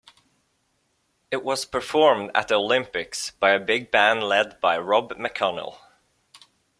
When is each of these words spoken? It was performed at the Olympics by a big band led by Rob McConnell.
It 1.29 1.43
was 1.43 1.63
performed 1.63 2.31
at 2.33 2.47
the 2.47 2.55
Olympics 2.55 3.29
by 3.29 3.51
a 3.51 3.59
big 3.59 3.91
band 3.91 4.23
led 4.23 4.59
by 4.59 4.79
Rob 4.79 5.11
McConnell. 5.13 5.77